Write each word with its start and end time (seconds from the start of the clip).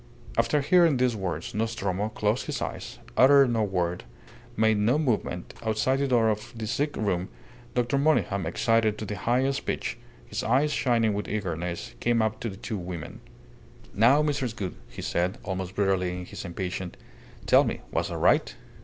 After 0.35 0.61
hearing 0.61 0.97
these 0.97 1.15
words, 1.15 1.53
Nostromo 1.53 2.09
closed 2.09 2.47
his 2.47 2.59
eyes, 2.59 2.97
uttered 3.15 3.51
no 3.51 3.61
word, 3.61 4.03
made 4.57 4.79
no 4.79 4.97
movement. 4.97 5.53
Outside 5.61 5.97
the 5.99 6.07
door 6.07 6.29
of 6.31 6.57
the 6.57 6.65
sick 6.65 6.97
room 6.97 7.29
Dr. 7.75 7.99
Monygham, 7.99 8.47
excited 8.47 8.97
to 8.97 9.05
the 9.05 9.15
highest 9.15 9.63
pitch, 9.67 9.99
his 10.25 10.41
eyes 10.43 10.71
shining 10.73 11.13
with 11.13 11.29
eagerness, 11.29 11.93
came 11.99 12.19
up 12.19 12.39
to 12.39 12.49
the 12.49 12.57
two 12.57 12.79
women. 12.79 13.19
"Now, 13.93 14.23
Mrs. 14.23 14.55
Gould," 14.55 14.73
he 14.89 15.03
said, 15.03 15.37
almost 15.43 15.75
brutally 15.75 16.17
in 16.17 16.25
his 16.25 16.45
impatience, 16.45 16.95
"tell 17.45 17.63
me, 17.63 17.81
was 17.91 18.09
I 18.09 18.15
right? 18.15 18.55